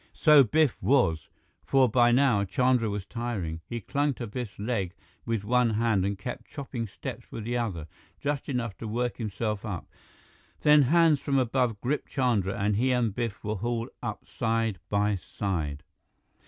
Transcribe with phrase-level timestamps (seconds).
[0.15, 1.29] So Biff was,
[1.63, 3.61] for by now Chandra was tiring.
[3.67, 4.95] He clung to Biff's leg
[5.27, 7.85] with one hand and kept chopping steps with the other,
[8.19, 9.85] just enough to work himself up.
[10.61, 15.17] Then hands from above gripped Chandra, and he and Biff were hauled up side by
[15.17, 15.83] side.